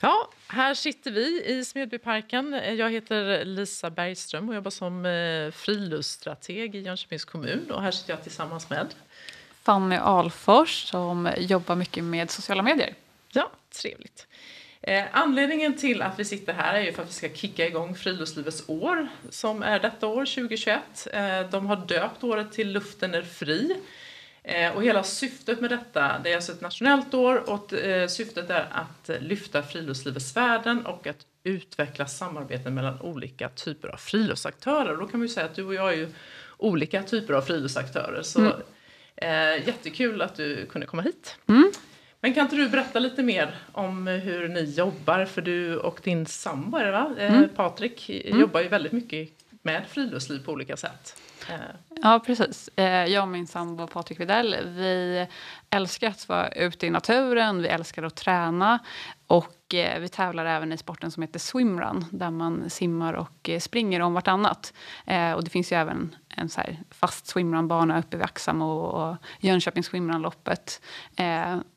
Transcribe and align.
Ja, 0.00 0.28
här 0.48 0.74
sitter 0.74 1.10
vi 1.10 1.44
i 1.44 1.64
Smedbyparken. 1.64 2.52
Jag 2.52 2.90
heter 2.90 3.44
Lisa 3.44 3.90
Bergström 3.90 4.48
och 4.48 4.54
jobbar 4.54 4.70
som 4.70 5.06
eh, 5.06 5.50
friluftsstrateg 5.50 6.74
i 6.74 6.80
Jönköpings 6.80 7.24
kommun. 7.24 7.70
Och 7.70 7.82
här 7.82 7.90
sitter 7.90 8.12
jag 8.12 8.22
tillsammans 8.22 8.70
med 8.70 8.86
Fanny 9.62 9.96
Alfors 9.96 10.84
som 10.84 11.30
jobbar 11.38 11.76
mycket 11.76 12.04
med 12.04 12.30
sociala 12.30 12.62
medier. 12.62 12.94
Ja, 13.32 13.50
trevligt. 13.70 14.26
Eh, 14.82 15.04
anledningen 15.12 15.76
till 15.76 16.02
att 16.02 16.18
vi 16.18 16.24
sitter 16.24 16.52
här 16.52 16.74
är 16.74 16.80
ju 16.80 16.92
för 16.92 17.02
att 17.02 17.08
vi 17.08 17.12
ska 17.12 17.28
kicka 17.28 17.66
igång 17.66 17.94
Friluftslivets 17.94 18.68
år 18.68 19.08
som 19.30 19.62
är 19.62 19.78
detta 19.78 20.06
år, 20.06 20.26
2021. 20.26 21.06
Eh, 21.12 21.40
de 21.50 21.66
har 21.66 21.76
döpt 21.76 22.24
året 22.24 22.52
till 22.52 22.72
Luften 22.72 23.14
är 23.14 23.22
fri. 23.22 23.76
Eh, 24.46 24.76
och 24.76 24.84
hela 24.84 25.02
syftet 25.02 25.60
med 25.60 25.70
detta, 25.70 26.18
det 26.24 26.30
är 26.30 26.36
alltså 26.36 26.52
ett 26.52 26.60
nationellt 26.60 27.14
år 27.14 27.50
och 27.50 27.72
eh, 27.72 28.08
syftet 28.08 28.50
är 28.50 28.68
att 28.72 29.10
lyfta 29.20 29.62
friluftslivets 29.62 30.36
värden 30.36 30.86
och 30.86 31.06
att 31.06 31.26
utveckla 31.44 32.06
samarbeten 32.06 32.74
mellan 32.74 33.00
olika 33.00 33.48
typer 33.48 33.88
av 33.88 33.96
friluftsaktörer. 33.96 34.96
Då 34.96 35.06
kan 35.06 35.20
man 35.20 35.26
ju 35.26 35.34
säga 35.34 35.46
att 35.46 35.54
du 35.54 35.64
och 35.64 35.74
jag 35.74 35.92
är 35.92 35.96
ju 35.96 36.08
olika 36.58 37.02
typer 37.02 37.34
av 37.34 37.42
friluftsaktörer. 37.42 38.22
Så 38.22 38.40
mm. 38.40 38.52
eh, 39.16 39.66
jättekul 39.66 40.22
att 40.22 40.36
du 40.36 40.66
kunde 40.66 40.86
komma 40.86 41.02
hit. 41.02 41.36
Mm. 41.48 41.72
Men 42.20 42.34
kan 42.34 42.42
inte 42.42 42.56
du 42.56 42.68
berätta 42.68 42.98
lite 42.98 43.22
mer 43.22 43.58
om 43.72 44.06
hur 44.06 44.48
ni 44.48 44.62
jobbar? 44.62 45.24
För 45.24 45.42
du 45.42 45.76
och 45.76 46.00
din 46.04 46.26
sambo, 46.26 46.78
va? 46.78 47.14
Eh, 47.18 47.34
mm. 47.34 47.48
Patrik, 47.48 48.10
mm. 48.10 48.40
jobbar 48.40 48.60
ju 48.60 48.68
väldigt 48.68 48.92
mycket 48.92 49.28
med 49.62 49.82
friluftsliv 49.88 50.44
på 50.44 50.52
olika 50.52 50.76
sätt. 50.76 51.16
Eh. 51.48 51.56
Ja, 52.02 52.20
precis. 52.26 52.70
Eh, 52.76 53.04
jag 53.04 53.22
och 53.22 53.28
min 53.28 53.46
sambo 53.46 53.86
Patrik 53.86 54.20
Videll, 54.20 54.56
vi 54.66 55.26
älskar 55.70 56.08
att 56.08 56.28
vara 56.28 56.48
ute 56.48 56.86
i 56.86 56.90
naturen, 56.90 57.62
vi 57.62 57.68
älskar 57.68 58.02
att 58.02 58.16
träna 58.16 58.78
och 59.26 59.74
eh, 59.74 60.00
vi 60.00 60.08
tävlar 60.08 60.46
även 60.46 60.72
i 60.72 60.78
sporten 60.78 61.10
som 61.10 61.22
heter 61.22 61.38
swimrun 61.38 62.04
där 62.10 62.30
man 62.30 62.70
simmar 62.70 63.12
och 63.12 63.50
springer 63.60 64.00
om 64.00 64.14
vartannat. 64.14 64.72
Och 65.36 65.44
det 65.44 65.50
finns 65.50 65.72
ju 65.72 65.76
även 65.76 66.16
en 66.28 66.48
så 66.48 66.60
fast 66.90 67.26
swimrunbana 67.26 67.98
uppe 67.98 68.16
vid 68.16 68.24
Axam 68.24 68.62
och, 68.62 69.08
och 69.08 69.16
Jönköpings 69.40 69.86
swimrunloppet. 69.86 70.82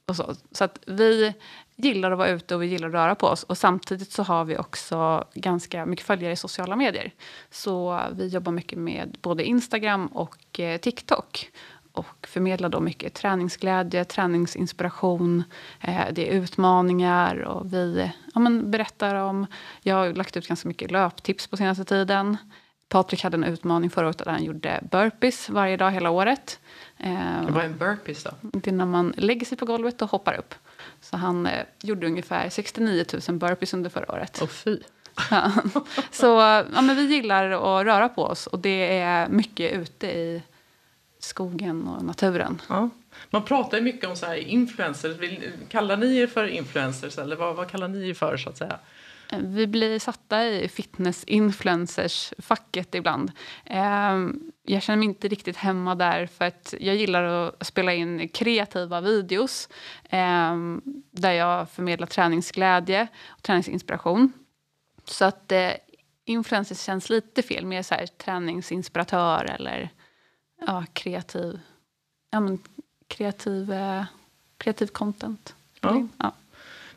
och 0.05 0.15
så. 0.15 0.35
så 0.51 0.63
att 0.63 0.79
vi 0.87 1.33
gillar 1.77 2.11
att 2.11 2.17
vara 2.17 2.29
ute 2.29 2.55
och 2.55 2.61
vi 2.61 2.65
gillar 2.65 2.87
att 2.87 2.93
röra 2.93 3.15
på 3.15 3.27
oss. 3.27 3.43
Och 3.43 3.57
samtidigt 3.57 4.11
så 4.11 4.23
har 4.23 4.45
vi 4.45 4.57
också 4.57 5.23
ganska 5.33 5.85
mycket 5.85 6.05
följare 6.05 6.33
i 6.33 6.35
sociala 6.35 6.75
medier. 6.75 7.13
Så 7.49 8.01
vi 8.11 8.27
jobbar 8.27 8.51
mycket 8.51 8.79
med 8.79 9.17
både 9.21 9.43
Instagram 9.57 10.07
och 10.07 10.59
eh, 10.59 10.77
TikTok. 10.79 11.49
Och 11.91 12.27
förmedlar 12.27 12.69
då 12.69 12.79
mycket 12.79 13.13
träningsglädje, 13.13 14.05
träningsinspiration. 14.05 15.43
Eh, 15.81 16.05
det 16.11 16.29
är 16.29 16.33
utmaningar 16.33 17.41
och 17.41 17.73
vi 17.73 18.11
ja, 18.33 18.39
men 18.39 18.71
berättar 18.71 19.15
om... 19.15 19.45
Jag 19.81 19.95
har 19.95 20.13
lagt 20.13 20.37
ut 20.37 20.47
ganska 20.47 20.67
mycket 20.67 20.91
löptips 20.91 21.47
på 21.47 21.57
senaste 21.57 21.85
tiden. 21.85 22.37
Patrik 22.89 23.23
hade 23.23 23.37
en 23.37 23.43
utmaning 23.43 23.89
förra 23.89 24.05
året 24.07 24.17
där 24.17 24.31
han 24.31 24.43
gjorde 24.43 24.83
burpees 24.91 25.49
varje 25.49 25.77
dag 25.77 25.91
hela 25.91 26.09
året. 26.09 26.59
Eh, 26.97 27.49
Vad 27.49 27.63
är 27.63 27.65
en 27.65 27.77
burpees 27.77 28.23
då? 28.23 28.31
Det 28.41 28.67
är 28.67 28.73
när 28.73 28.85
man 28.85 29.13
lägger 29.17 29.45
sig 29.45 29.57
på 29.57 29.65
golvet 29.65 30.01
och 30.01 30.09
hoppar 30.09 30.33
upp. 30.33 30.55
Så 31.01 31.17
han 31.17 31.45
eh, 31.45 31.63
gjorde 31.81 32.07
ungefär 32.07 32.49
69 32.49 33.05
000 33.27 33.37
burpees 33.37 33.73
under 33.73 33.89
förra 33.89 34.13
året. 34.13 34.39
Åh 34.41 34.47
fy! 34.47 34.79
Ja. 35.31 35.51
Så 36.11 36.25
ja, 36.73 36.81
men 36.81 36.95
vi 36.95 37.15
gillar 37.15 37.51
att 37.51 37.85
röra 37.85 38.09
på 38.09 38.23
oss 38.23 38.47
och 38.47 38.59
det 38.59 38.99
är 38.99 39.29
mycket 39.29 39.73
ute 39.73 40.07
i 40.07 40.41
skogen 41.19 41.87
och 41.87 42.03
naturen. 42.03 42.61
Ja. 42.69 42.89
Man 43.29 43.43
pratar 43.43 43.81
mycket 43.81 44.09
om 44.09 44.15
så 44.15 44.25
här 44.25 44.35
influencers. 44.35 45.17
kallar 45.69 45.97
ni 45.97 46.17
er 46.17 46.27
för 46.27 46.47
influencers 46.47 47.17
eller 47.17 47.35
vad, 47.35 47.55
vad 47.55 47.71
kallar 47.71 47.87
ni 47.87 48.09
er 48.09 48.13
för 48.13 48.37
så 48.37 48.49
att 48.49 48.57
säga? 48.57 48.79
Vi 49.31 49.67
blir 49.67 49.99
satta 49.99 50.45
i 50.45 50.67
fitness-influencers-facket 50.67 52.95
ibland. 52.95 53.31
Ehm, 53.65 54.51
jag 54.63 54.83
känner 54.83 54.97
mig 54.97 55.05
inte 55.05 55.27
riktigt 55.27 55.57
hemma 55.57 55.95
där 55.95 56.27
för 56.27 56.45
att 56.45 56.73
jag 56.79 56.95
gillar 56.95 57.23
att 57.23 57.67
spela 57.67 57.93
in 57.93 58.29
kreativa 58.29 59.01
videos 59.01 59.69
ehm, 60.09 60.81
där 61.11 61.31
jag 61.31 61.69
förmedlar 61.69 62.07
träningsglädje 62.07 63.07
och 63.27 63.43
träningsinspiration. 63.43 64.33
Så 65.07 65.25
att 65.25 65.51
eh, 65.51 65.71
influencers 66.25 66.81
känns 66.81 67.09
lite 67.09 67.41
fel, 67.41 67.65
mer 67.65 67.83
så 67.83 67.95
här 67.95 68.07
träningsinspiratör 68.07 69.45
eller 69.45 69.89
ja, 70.67 70.85
kreativ, 70.93 71.59
ja, 72.31 72.39
men, 72.39 72.59
kreativ, 73.07 73.71
eh, 73.71 74.03
kreativ 74.57 74.87
content. 74.87 75.55
Ja. 75.81 76.07
ja. 76.17 76.31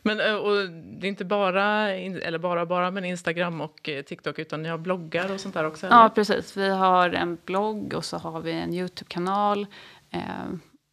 Men 0.02 0.20
eh, 0.20 0.34
och 0.34 0.70
det 0.70 1.06
är 1.06 1.08
inte 1.08 1.24
bara, 1.24 1.90
eller 1.90 2.38
bara, 2.38 2.66
bara, 2.66 2.90
men 2.90 3.04
Instagram 3.04 3.60
och 3.60 3.88
eh, 3.88 4.02
TikTok, 4.02 4.38
utan 4.38 4.62
ni 4.62 4.68
har 4.68 4.78
bloggar 4.78 5.32
och 5.32 5.40
sånt 5.40 5.54
där 5.54 5.66
också? 5.66 5.86
Eller? 5.86 5.96
Ja, 5.96 6.08
precis. 6.14 6.56
Vi 6.56 6.68
har 6.68 7.10
en 7.10 7.38
blogg 7.44 7.94
och 7.94 8.04
så 8.04 8.18
har 8.18 8.40
vi 8.40 8.52
en 8.52 8.74
Youtube-kanal. 8.74 9.66
Eh, 10.10 10.20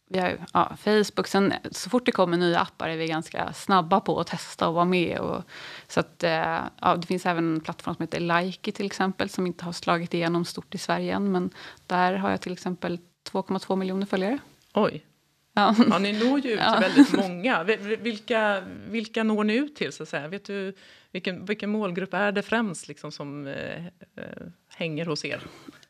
vi 0.08 0.18
har 0.18 0.38
ja, 0.52 0.76
Facebook. 0.80 1.26
Sen, 1.26 1.54
så 1.70 1.90
fort 1.90 2.06
det 2.06 2.12
kommer 2.12 2.36
nya 2.36 2.60
appar 2.60 2.88
är 2.88 2.96
vi 2.96 3.06
ganska 3.06 3.52
snabba 3.52 4.00
på 4.00 4.20
att 4.20 4.26
testa 4.26 4.68
och 4.68 4.74
vara 4.74 4.84
med. 4.84 5.18
Och, 5.18 5.42
så 5.88 6.00
att, 6.00 6.24
eh, 6.24 6.58
ja, 6.80 6.96
det 6.96 7.06
finns 7.06 7.26
även 7.26 7.54
en 7.54 7.60
plattform 7.60 7.94
som 7.94 8.02
heter 8.02 8.20
Likey 8.20 8.72
till 8.72 8.86
exempel, 8.86 9.28
som 9.28 9.46
inte 9.46 9.64
har 9.64 9.72
slagit 9.72 10.14
igenom 10.14 10.44
stort 10.44 10.74
i 10.74 10.78
Sverige 10.78 11.14
än. 11.14 11.32
Men 11.32 11.50
där 11.86 12.12
har 12.12 12.30
jag 12.30 12.40
till 12.40 12.52
exempel 12.52 12.98
2,2 13.30 13.76
miljoner 13.76 14.06
följare. 14.06 14.38
Oj. 14.74 15.04
Ja. 15.52 15.74
ja, 15.90 15.98
ni 15.98 16.12
når 16.12 16.38
ju 16.38 16.50
ut 16.50 16.60
till 16.60 16.80
väldigt 16.80 17.12
många. 17.12 17.64
Vilka, 18.00 18.62
vilka 18.88 19.24
når 19.24 19.44
ni 19.44 19.54
ut 19.54 19.76
till? 19.76 19.92
så 19.92 20.02
att 20.02 20.08
säga? 20.08 20.28
Vet 20.28 20.44
du, 20.44 20.74
vilken, 21.12 21.44
vilken 21.44 21.70
målgrupp 21.70 22.14
är 22.14 22.32
det 22.32 22.42
främst 22.42 22.88
liksom, 22.88 23.12
som 23.12 23.46
eh, 23.46 23.86
eh, 23.86 24.46
hänger 24.68 25.06
hos 25.06 25.24
er? 25.24 25.40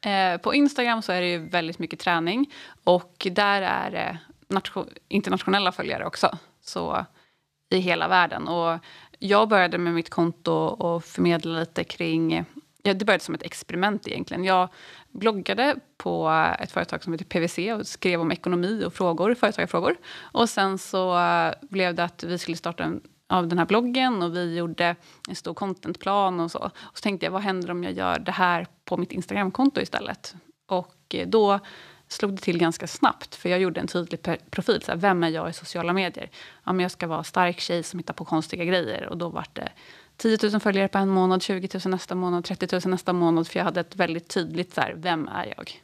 Eh, 0.05 0.41
på 0.41 0.55
Instagram 0.55 1.03
så 1.03 1.13
är 1.13 1.21
det 1.21 1.29
ju 1.29 1.39
väldigt 1.39 1.79
mycket 1.79 2.01
träning 2.01 2.53
och 2.85 3.27
där 3.31 3.63
är 3.63 3.95
eh, 3.95 4.17
det 4.49 4.85
internationella 5.09 5.73
följare 5.73 6.07
också. 6.07 6.39
Så 6.61 7.07
i 7.71 7.79
hela 7.79 8.09
världen. 8.09 8.49
Och 8.49 8.79
jag 9.19 9.49
började 9.49 9.79
med 9.79 9.95
mitt 9.95 10.11
konto 10.11 10.53
och 10.53 11.05
förmedla 11.05 11.59
lite 11.59 11.85
kring 11.85 12.45
Ja, 12.83 12.95
det 12.95 13.05
började 13.05 13.25
som 13.25 13.35
ett 13.35 13.43
experiment 13.43 14.09
egentligen. 14.09 14.45
Jag 14.45 14.69
bloggade 15.11 15.77
på 15.97 16.31
ett 16.59 16.73
företag 16.73 17.03
som 17.03 17.13
heter 17.13 17.25
PVC 17.25 17.59
och 17.81 17.87
skrev 17.87 18.21
om 18.21 18.33
ekonomi 18.33 18.85
och 18.85 18.95
frågor, 18.95 19.35
företagarfrågor. 19.35 19.97
Och 20.21 20.49
sen 20.49 20.79
så 20.79 21.19
eh, 21.19 21.53
blev 21.61 21.95
det 21.95 22.05
att 22.05 22.25
vi 22.25 22.39
skulle 22.39 22.57
starta 22.57 22.85
en, 22.85 23.01
av 23.29 23.49
den 23.49 23.59
här 23.59 23.67
bloggen 23.67 24.23
och 24.23 24.37
vi 24.37 24.57
gjorde 24.57 24.97
en 25.29 25.37
stor 25.37 25.55
contentplan 25.55 26.41
och 26.41 26.51
så. 26.51 26.59
Och 26.59 26.99
så 26.99 27.03
tänkte 27.03 27.27
jag, 27.27 27.31
vad 27.31 27.43
händer 27.43 27.71
om 27.71 27.85
jag 27.85 27.93
gör 27.93 28.19
det 28.19 28.33
här 28.33 28.67
på 28.85 28.97
mitt 28.97 29.13
Instagramkonto 29.13 29.81
istället? 29.81 30.35
Och 30.67 30.95
eh, 31.15 31.29
då 31.29 31.61
slog 32.09 32.33
det 32.33 32.43
till 32.43 32.59
ganska 32.59 32.87
snabbt. 32.87 33.35
För 33.35 33.49
jag 33.49 33.61
gjorde 33.61 33.81
en 33.81 33.87
tydlig 33.87 34.21
profil. 34.51 34.83
Så 34.83 34.93
här, 34.93 34.99
vem 34.99 35.25
är 35.25 35.29
jag 35.29 35.51
i 35.51 35.53
sociala 35.53 35.93
medier? 35.93 36.31
Ja, 36.65 36.73
men 36.73 36.81
jag 36.81 36.91
ska 36.91 37.07
vara 37.07 37.25
stark 37.25 37.61
tjej 37.61 37.83
som 37.83 37.99
hittar 37.99 38.15
på 38.15 38.25
konstiga 38.25 38.65
grejer. 38.65 39.09
Och 39.09 39.17
då 39.17 39.29
var 39.29 39.47
det 39.53 39.69
10 40.17 40.39
000 40.43 40.61
följare 40.61 40.89
på 40.89 40.99
en 40.99 41.09
månad, 41.09 41.43
20 41.43 41.69
000 41.85 41.91
nästa 41.91 42.15
månad, 42.15 42.45
30 42.45 42.69
000 42.73 42.83
nästa 42.85 43.13
månad. 43.13 43.49
För 43.49 43.59
jag 43.59 43.65
hade 43.65 43.81
ett 43.81 43.97
väldigt 43.97 44.29
tydligt 44.29 44.75
så 44.75 44.81
här, 44.81 44.95
vem 44.97 45.29
är 45.29 45.55
jag? 45.57 45.83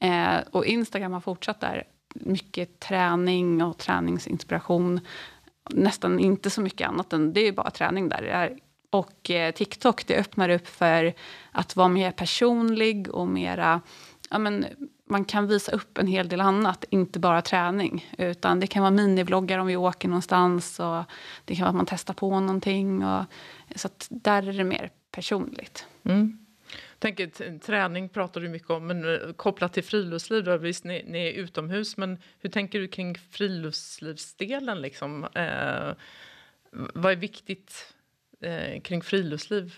Eh, 0.00 0.40
och 0.50 0.66
Instagram 0.66 1.12
har 1.12 1.20
fortsatt 1.20 1.60
där. 1.60 1.84
Mycket 2.14 2.80
träning 2.80 3.62
och 3.62 3.78
träningsinspiration. 3.78 5.00
Nästan 5.70 6.18
inte 6.18 6.50
så 6.50 6.60
mycket 6.60 6.88
annat 6.88 7.12
än 7.12 7.32
det 7.32 7.40
är 7.40 7.52
bara 7.52 7.70
träning 7.70 8.08
där. 8.08 8.58
Och 8.90 9.30
eh, 9.30 9.52
TikTok 9.52 10.06
det 10.06 10.16
öppnar 10.16 10.48
upp 10.48 10.68
för 10.68 11.14
att 11.52 11.76
vara 11.76 11.88
mer 11.88 12.10
personlig 12.10 13.08
och 13.08 13.28
mera 13.28 13.80
ja, 14.30 14.38
men, 14.38 14.66
man 15.08 15.24
kan 15.24 15.46
visa 15.46 15.72
upp 15.72 15.98
en 15.98 16.06
hel 16.06 16.28
del 16.28 16.40
annat, 16.40 16.84
inte 16.90 17.18
bara 17.18 17.42
träning. 17.42 18.10
Utan 18.18 18.60
Det 18.60 18.66
kan 18.66 18.82
vara 18.82 18.90
minivloggar 18.90 19.58
om 19.58 19.66
vi 19.66 19.76
åker 19.76 20.08
någonstans. 20.08 20.80
Och 20.80 21.04
det 21.44 21.54
kan 21.54 21.62
vara 21.62 21.70
att 21.70 21.76
man 21.76 21.86
testar 21.86 22.14
på 22.14 22.40
någonting. 22.40 23.04
Och, 23.04 23.24
så 23.76 23.88
där 24.08 24.48
är 24.48 24.52
det 24.52 24.64
mer 24.64 24.90
personligt. 25.10 25.86
Mm 26.04 26.43
tänker, 27.04 27.58
träning 27.58 28.08
pratar 28.08 28.40
du 28.40 28.48
mycket 28.48 28.70
om, 28.70 28.86
men 28.86 29.14
eh, 29.14 29.32
kopplat 29.32 29.72
till 29.72 29.84
friluftsliv, 29.84 30.44
då, 30.44 30.56
visst 30.56 30.84
ni, 30.84 31.04
ni 31.06 31.28
är 31.28 31.32
utomhus, 31.32 31.96
men 31.96 32.18
hur 32.38 32.50
tänker 32.50 32.80
du 32.80 32.88
kring 32.88 33.18
friluftslivsdelen? 33.30 34.80
Liksom? 34.80 35.24
Eh, 35.24 35.94
vad 36.94 37.12
är 37.12 37.16
viktigt 37.16 37.94
eh, 38.40 38.80
kring 38.80 39.02
friluftsliv 39.02 39.74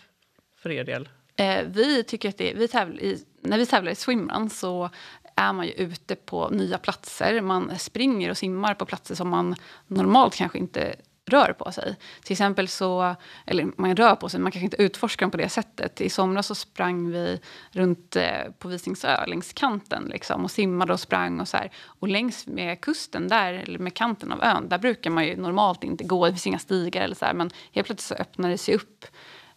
för 0.57 0.71
er 0.71 0.85
del? 0.85 1.09
Eh, 1.37 1.65
vi 1.67 2.05
tycker 2.05 2.29
att 2.29 2.39
det, 2.39 2.55
vi 2.55 2.69
tävlar 2.69 3.03
i, 3.03 3.25
när 3.41 3.59
vi 3.59 3.67
tävlar 3.67 3.93
i 3.93 3.95
swimrun 3.95 4.51
så 4.51 4.91
är 5.37 5.53
man 5.53 5.67
ju 5.67 5.73
ute 5.73 6.17
på 6.17 6.49
nya 6.49 6.79
platser. 6.79 7.41
Man 7.41 7.79
springer 7.79 8.31
och 8.31 8.39
simmar 8.39 8.75
på 8.75 8.87
platser 8.87 9.15
som 9.15 9.29
man 9.29 9.55
normalt 9.87 10.35
kanske 10.35 10.59
inte 10.59 10.97
rör 11.27 11.53
på 11.53 11.73
sig. 11.73 11.97
Till 12.23 12.33
exempel 12.33 12.69
så, 12.69 13.17
eller 13.47 13.71
man 13.77 13.97
rör 13.97 14.15
på 14.15 14.29
sig, 14.29 14.41
man 14.41 14.53
kanske 14.53 14.65
inte 14.65 14.83
utforskar 14.83 15.27
dem 15.27 15.31
på 15.31 15.37
det 15.37 15.49
sättet. 15.49 16.01
I 16.01 16.11
somras 16.11 16.47
så 16.47 16.55
sprang 16.55 17.11
vi 17.11 17.41
runt 17.71 18.17
eh, 18.17 18.51
på 18.59 18.69
Visingsö, 18.69 19.27
längs 19.27 19.53
kanten 19.53 20.05
liksom, 20.05 20.45
och 20.45 20.51
simmade 20.51 20.93
och 20.93 21.01
sprang 21.01 21.41
och 21.41 21.49
så 21.49 21.57
här. 21.57 21.71
Och 21.85 22.09
längs 22.09 22.47
med 22.47 22.81
kusten 22.81 23.29
där, 23.29 23.53
eller 23.53 23.79
med 23.79 23.95
kanten 23.95 24.33
av 24.33 24.43
ön, 24.43 24.69
där 24.69 24.79
brukar 24.79 25.11
man 25.11 25.27
ju 25.27 25.37
normalt 25.37 25.85
inte 25.85 26.05
gå, 26.05 26.27
det 26.27 26.33
finns 26.33 26.47
inga 26.47 26.59
stigar 26.59 27.03
eller 27.03 27.17
så 27.17 27.25
här, 27.25 27.35
men 27.35 27.51
helt 27.73 27.87
plötsligt 27.87 28.19
så 28.19 28.23
öppnar 28.23 28.51
det 28.51 28.59
sig 28.59 28.75
upp 28.75 29.05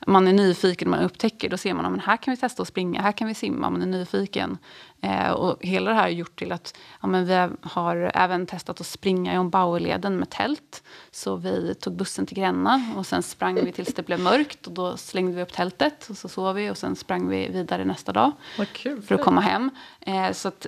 man 0.10 0.28
är 0.28 0.34
nyfiken, 0.34 0.90
man 0.90 1.00
upptäcker, 1.00 1.50
då 1.50 1.58
ser 1.58 1.74
man 1.74 1.86
att 1.86 2.06
här 2.06 2.18
kan 2.18 2.32
vi 2.32 2.38
testa 2.38 2.62
att 2.62 2.68
springa, 2.68 3.02
här 3.02 3.12
kan 3.12 3.28
vi 3.28 3.34
simma, 3.34 3.70
man 3.70 3.82
är 3.82 3.86
nyfiken. 3.86 4.58
Eh, 5.02 5.30
och 5.30 5.58
hela 5.66 5.90
det 5.90 5.96
här 5.96 6.02
har 6.02 6.10
gjort 6.10 6.40
till 6.40 6.52
att 6.52 6.78
ja, 7.02 7.08
men 7.08 7.26
vi 7.26 7.50
har 7.62 8.12
även 8.14 8.46
testat 8.46 8.82
att 8.82 8.88
springa 8.88 9.34
i 9.34 9.38
Ombauerleden 9.38 10.18
med 10.18 10.30
tält. 10.30 10.84
Så 11.12 11.36
vi 11.36 11.76
tog 11.76 11.96
bussen 11.96 12.26
till 12.26 12.38
Gränna 12.38 12.94
och 12.98 13.06
sen 13.06 13.24
sprang 13.24 13.56
vi 13.56 13.72
tills 13.72 13.94
det 13.94 14.04
blev 14.04 14.20
mörkt 14.20 14.68
och 14.68 14.74
då 14.74 14.98
slängde 14.98 15.32
vi 15.32 15.42
upp 15.42 15.54
tältet 15.54 16.10
och 16.10 16.18
så 16.18 16.28
sov 16.30 16.56
vi 16.56 16.70
och 16.70 16.78
sen 16.78 16.96
sprang 16.96 17.30
vi 17.30 17.48
vidare 17.48 17.86
nästa 17.86 18.14
dag 18.14 18.32
kul, 18.74 19.02
för 19.02 19.16
att 19.16 19.22
komma 19.22 19.42
hem. 19.42 19.70
Eh, 20.02 20.32
så 20.32 20.48
att 20.48 20.68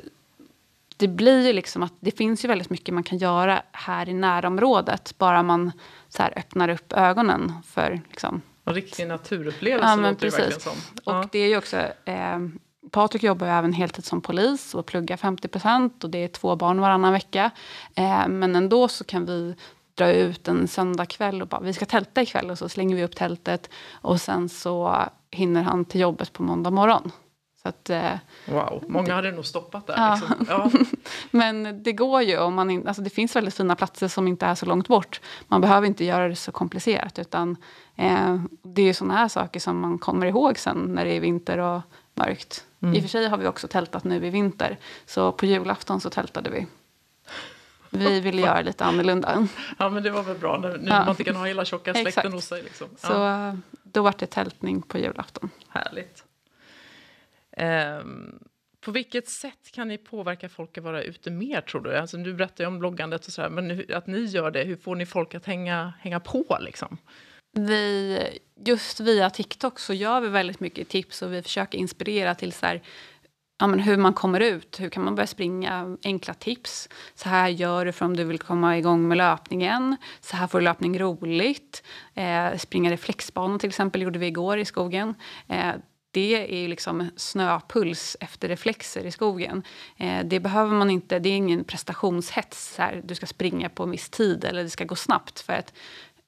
det 0.98 1.08
blir 1.08 1.48
ju 1.48 1.54
liksom 1.54 1.84
att 1.84 1.94
det 2.00 2.12
finns 2.12 2.46
ju 2.46 2.48
väldigt 2.48 2.70
mycket 2.70 2.94
man 2.94 3.04
kan 3.04 3.18
göra 3.18 3.62
här 3.72 4.10
i 4.10 4.14
närområdet 4.14 5.18
bara 5.18 5.44
man 5.44 5.72
så 6.10 6.24
här, 6.24 6.34
öppnar 6.36 6.70
upp 6.70 6.94
ögonen 6.94 7.54
för 7.66 8.02
liksom, 8.10 8.42
en 8.66 8.74
riktig 8.74 9.08
naturupplevelse 9.08 9.88
ja, 9.90 9.96
låter 9.96 10.16
precis. 10.16 10.38
det 10.38 10.44
verkligen 10.44 10.62
som. 10.62 10.78
Ja. 11.04 11.20
Och 11.20 11.30
det 11.32 11.40
är 11.40 11.48
ju 11.48 11.58
också... 11.58 11.78
Eh, 12.06 12.40
Patrik 12.92 13.24
jobbar 13.24 13.48
ju 13.48 13.54
även 13.54 13.74
heltid 13.74 14.06
som 14.06 14.22
polis 14.22 14.76
och 14.76 14.86
pluggar 14.86 15.18
50 15.18 15.48
procent 15.48 16.04
och 16.04 16.10
det 16.10 16.24
är 16.24 16.28
två 16.28 16.56
barn 16.56 16.82
varannan 16.82 17.14
vecka. 17.14 17.52
Eh, 17.96 18.28
men 18.28 18.56
ändå 18.56 18.88
så 18.88 19.04
kan 19.04 19.26
vi 19.26 19.56
dra 19.96 20.12
ut 20.12 20.48
en 20.48 20.68
söndagkväll 20.68 21.42
och 21.42 21.48
bara 21.48 21.62
vi 21.62 21.74
ska 21.74 21.86
tälta 21.86 22.22
ikväll 22.22 22.50
och 22.50 22.58
så 22.58 22.70
slänger 22.70 22.96
vi 22.96 23.04
upp 23.04 23.16
tältet 23.16 23.70
och 23.92 24.22
sen 24.22 24.50
så 24.50 25.06
hinner 25.32 25.64
han 25.64 25.86
till 25.86 26.02
jobbet 26.02 26.34
på 26.34 26.44
måndag 26.44 26.72
morgon. 26.72 27.12
Så 27.62 27.70
att, 27.70 27.90
eh, 27.90 28.14
wow, 28.46 28.84
många 28.88 29.08
det, 29.08 29.14
hade 29.14 29.32
nog 29.32 29.46
stoppat 29.46 29.88
där. 29.88 29.94
Ja. 29.98 30.20
Liksom. 30.22 30.46
Ja. 30.50 30.72
Men 31.32 31.84
det 31.84 31.94
går 31.94 32.22
ju. 32.22 32.38
Om 32.38 32.54
man 32.54 32.70
in, 32.70 32.88
alltså 32.88 33.02
det 33.02 33.10
finns 33.10 33.36
väldigt 33.36 33.54
fina 33.54 33.76
platser 33.76 34.08
som 34.08 34.28
inte 34.28 34.46
är 34.46 34.56
så 34.56 34.66
långt 34.66 34.88
bort. 34.88 35.22
Man 35.48 35.62
behöver 35.62 35.88
inte 35.88 36.06
göra 36.06 36.28
det 36.28 36.36
så 36.36 36.52
komplicerat. 36.52 37.20
Utan 37.20 37.58
eh, 37.96 38.42
Det 38.64 38.82
är 38.82 38.94
såna 38.94 39.14
här 39.14 39.28
saker 39.28 39.60
som 39.60 39.80
man 39.80 40.00
kommer 40.00 40.26
ihåg 40.26 40.58
sen 40.58 40.78
när 40.78 41.06
det 41.06 41.12
är 41.12 41.20
vinter 41.20 41.58
och 41.58 41.82
mörkt. 42.14 42.66
Mm. 42.82 42.96
I 42.96 42.98
och 42.98 43.02
för 43.02 43.10
sig 43.10 43.28
har 43.28 43.38
vi 43.38 43.48
också 43.48 43.68
tältat 43.68 44.04
nu 44.04 44.26
i 44.26 44.30
vinter. 44.30 44.78
Så 45.06 45.32
på 45.32 45.46
julafton 45.46 46.02
så 46.02 46.10
tältade 46.10 46.50
vi. 46.50 46.68
Vi 47.90 48.20
ville 48.20 48.42
göra 48.42 48.62
lite 48.62 48.86
annorlunda. 48.86 49.48
Ja 49.80 49.90
men 49.90 50.04
det 50.04 50.10
var 50.10 50.24
väl 50.24 50.38
bra 50.38 50.58
nu 50.58 50.84
ja. 50.88 51.00
man 51.00 51.10
inte 51.10 51.24
kan 51.24 51.36
ha 51.36 51.46
hela 51.46 51.66
tjocka 51.66 51.94
släkten 51.94 52.34
hos 52.34 52.46
sig. 52.46 52.64
Liksom. 52.64 52.88
Ja. 53.02 53.08
Så 53.08 53.58
då 53.84 54.02
var 54.02 54.14
det 54.18 54.26
tältning 54.26 54.82
på 54.82 54.98
julafton. 54.98 55.50
Härligt. 55.70 56.24
Ehm, 57.62 58.40
på 58.82 58.92
vilket 58.92 59.30
sätt 59.30 59.72
kan 59.74 59.88
ni 59.88 59.98
påverka 59.98 60.50
folk 60.50 60.78
att 60.78 60.84
vara 60.84 61.04
ute 61.04 61.32
mer, 61.32 61.62
tror 61.62 61.82
du? 61.82 61.98
Alltså, 61.98 62.18
du 62.18 62.34
berättar 62.34 62.64
ju 62.64 62.68
om 62.68 62.80
bloggandet 62.80 63.26
och 63.26 63.34
sådär, 63.34 63.50
men 63.50 63.86
att 63.94 64.08
ni 64.08 64.20
gör 64.26 64.52
det, 64.52 64.64
hur 64.64 64.76
får 64.76 64.96
ni 64.96 65.06
folk 65.06 65.36
att 65.36 65.46
hänga, 65.46 65.94
hänga 66.00 66.20
på? 66.20 66.58
Liksom? 66.62 66.98
Vi, 67.58 68.20
just 68.66 69.00
via 69.00 69.30
TikTok 69.30 69.80
så 69.80 69.94
gör 69.94 70.22
vi 70.22 70.28
väldigt 70.28 70.60
mycket 70.60 70.90
tips 70.90 71.22
och 71.22 71.34
vi 71.34 71.42
försöker 71.42 71.78
inspirera 71.78 72.36
till 72.36 72.54
så 72.54 72.66
här, 72.66 72.82
ja, 73.60 73.68
men 73.68 73.80
hur 73.80 73.98
man 73.98 74.14
kommer 74.14 74.40
ut. 74.40 74.80
Hur 74.80 74.90
kan 74.90 75.04
man 75.04 75.16
börja 75.16 75.28
springa? 75.28 75.98
Enkla 76.04 76.34
tips. 76.34 76.90
Så 77.16 77.30
här 77.30 77.50
gör 77.50 77.86
du 77.86 77.92
för 77.92 78.06
om 78.06 78.18
du 78.18 78.24
vill 78.24 78.40
komma 78.40 78.78
igång 78.78 79.08
med 79.08 79.18
löpningen. 79.18 79.98
Så 80.22 80.36
här 80.36 80.48
får 80.48 80.60
du 80.60 80.66
löpning 80.66 81.00
roligt. 81.00 81.84
Eh, 82.16 82.58
springa 82.58 82.92
reflexbanan 82.92 83.60
till 83.60 83.70
exempel 83.70 84.02
gjorde 84.02 84.20
vi 84.20 84.28
igår 84.28 84.58
i 84.58 84.66
skogen. 84.66 85.16
Eh, 85.48 85.74
det 86.12 86.64
är 86.64 86.68
liksom 86.68 87.10
snöpuls 87.16 88.18
efter 88.20 88.48
reflexer 88.50 89.06
i 89.06 89.12
skogen. 89.12 89.64
Eh, 89.98 90.26
det 90.26 90.40
behöver 90.40 90.74
man 90.74 90.90
inte, 90.90 91.20
det 91.20 91.30
är 91.30 91.36
ingen 91.36 91.64
prestationshets. 91.64 92.78
Här, 92.78 93.02
du 93.04 93.16
ska 93.16 93.26
springa 93.26 93.70
på 93.70 93.84
en 93.84 93.92
viss 93.92 94.10
tid 94.10 94.44
eller 94.46 94.64
det 94.64 94.70
ska 94.70 94.84
gå 94.84 94.96
snabbt. 94.96 95.40
För 95.40 95.54
att 95.54 95.74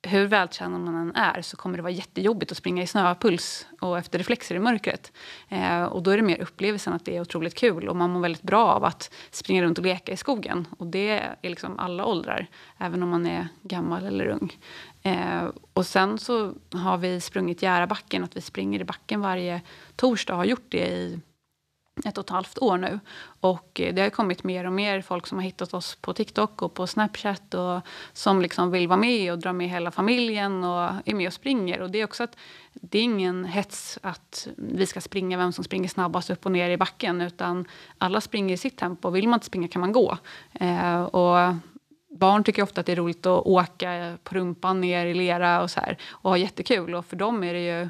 hur 0.04 0.28
vältränad 0.28 0.82
man 0.82 0.96
än 0.96 1.16
är 1.16 1.42
så 1.42 1.58
kommer 1.58 1.78
det 1.78 1.84
vara 1.84 1.94
jättejobbigt 1.94 2.52
att 2.52 2.58
springa 2.58 2.84
i 2.84 2.88
snöpuls 2.88 3.68
och 3.80 3.98
efter 3.98 4.18
reflexer 4.18 4.56
i 4.56 4.60
mörkret. 4.60 5.12
Eh, 5.50 5.84
och 5.84 6.04
då 6.04 6.12
är 6.12 6.18
det 6.18 6.24
mer 6.24 6.42
upplevelsen 6.42 6.94
att 6.94 7.06
det 7.06 7.18
är 7.18 7.22
otroligt 7.22 7.56
kul 7.56 7.90
och 7.90 7.96
man 7.96 8.10
mår 8.10 8.22
väldigt 8.22 8.42
bra 8.42 8.66
av 8.66 8.84
att 8.84 9.14
springa 9.32 9.64
runt 9.64 9.78
och 9.78 9.86
leka 9.86 10.12
i 10.12 10.18
skogen. 10.18 10.68
Och 10.78 10.88
det 10.88 11.10
är 11.10 11.36
liksom 11.42 11.80
alla 11.80 12.06
åldrar, 12.06 12.48
även 12.78 13.04
om 13.04 13.10
man 13.10 13.26
är 13.26 13.48
gammal 13.62 14.06
eller 14.06 14.28
ung. 14.28 14.58
Eh, 15.02 15.46
och 15.74 15.86
sen 15.86 16.18
så 16.18 16.54
har 16.72 16.98
vi 16.98 17.22
sprungit 17.22 17.62
Järabacken, 17.62 18.24
att 18.24 18.38
vi 18.38 18.42
springer 18.42 18.80
i 18.80 18.86
backen 18.86 19.22
varje 19.22 19.62
torsdag 19.96 20.34
och 20.34 20.38
har 20.38 20.46
gjort 20.46 20.66
det 20.70 20.88
i 20.88 21.20
ett 22.06 22.18
och 22.18 22.24
ett 22.24 22.30
halvt 22.30 22.58
år 22.58 22.78
nu. 22.78 23.00
Och 23.40 23.82
eh, 23.82 23.94
det 23.94 24.02
har 24.02 24.10
kommit 24.10 24.44
mer 24.44 24.66
och 24.66 24.74
mer 24.74 25.02
folk 25.02 25.28
som 25.28 25.38
har 25.38 25.46
hittat 25.46 25.74
oss 25.74 25.96
på 25.96 26.14
TikTok 26.14 26.62
och 26.62 26.74
på 26.74 26.88
Snapchat 26.88 27.54
och 27.54 27.82
som 28.14 28.42
liksom 28.42 28.72
vill 28.72 28.88
vara 28.88 29.00
med 29.00 29.32
och 29.32 29.40
dra 29.40 29.54
med 29.54 29.70
hela 29.70 29.92
familjen 29.92 30.64
och 30.64 30.92
är 31.06 31.14
med 31.14 31.28
och 31.28 31.34
springer. 31.34 31.82
Och 31.82 31.92
det 31.92 32.02
är 32.02 32.04
också 32.04 32.24
att 32.24 32.38
det 32.74 33.00
är 33.00 33.04
ingen 33.04 33.46
hets 33.46 34.00
att 34.02 34.48
vi 34.58 34.86
ska 34.86 35.02
springa 35.02 35.38
vem 35.38 35.52
som 35.52 35.64
springer 35.64 35.90
snabbast 35.90 36.30
upp 36.30 36.46
och 36.46 36.52
ner 36.52 36.70
i 36.70 36.78
backen 36.78 37.22
utan 37.22 37.66
alla 37.98 38.22
springer 38.22 38.54
i 38.54 38.58
sitt 38.58 38.78
tempo. 38.78 39.10
Vill 39.10 39.28
man 39.28 39.38
inte 39.38 39.46
springa 39.46 39.68
kan 39.68 39.80
man 39.80 39.92
gå. 39.92 40.18
Eh, 40.54 41.04
och 41.04 41.56
barn 42.10 42.44
tycker 42.44 42.64
ofta 42.64 42.82
att 42.82 42.86
det 42.86 42.92
är 42.92 42.96
roligt 42.96 43.26
att 43.26 43.46
åka 43.46 44.18
på 44.24 44.36
rumpan 44.36 44.82
ner 44.82 45.06
i 45.06 45.14
lera 45.14 45.62
och 45.62 45.72
så 45.72 45.80
här 45.80 45.98
och 46.10 46.30
ha 46.30 46.38
jättekul. 46.38 46.96
Och 46.96 47.06
för 47.06 47.16
dem 47.16 47.44
är 47.44 47.54
det 47.54 47.66
ju 47.66 47.90